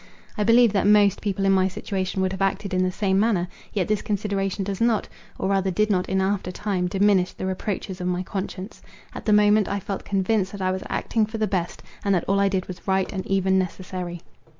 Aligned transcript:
I 0.35 0.43
believe 0.43 0.73
that 0.73 0.87
most 0.87 1.21
people 1.21 1.45
in 1.45 1.51
my 1.51 1.67
situation 1.67 2.23
would 2.23 2.31
have 2.31 2.41
acted 2.41 2.73
in 2.73 2.81
the 2.83 2.91
same 2.91 3.19
manner. 3.19 3.47
Yet 3.71 3.87
this 3.87 4.01
consideration 4.01 4.63
does 4.63 4.81
not, 4.81 5.07
or 5.37 5.49
rather 5.49 5.69
did 5.69 5.91
not 5.91 6.09
in 6.09 6.21
after 6.21 6.51
time, 6.51 6.87
diminish 6.87 7.33
the 7.33 7.45
reproaches 7.45 8.01
of 8.01 8.07
my 8.07 8.23
conscience. 8.23 8.81
At 9.13 9.25
the 9.27 9.31
moment, 9.33 9.67
I 9.69 9.79
felt 9.79 10.03
convinced 10.03 10.53
that 10.53 10.59
I 10.61 10.71
was 10.71 10.81
acting 10.89 11.27
for 11.27 11.37
the 11.37 11.45
best, 11.45 11.83
and 12.03 12.15
that 12.15 12.25
all 12.27 12.39
I 12.39 12.49
did 12.49 12.67
was 12.67 12.87
right 12.87 13.13
and 13.13 13.23
even 13.27 13.59
necessary. 13.59 14.23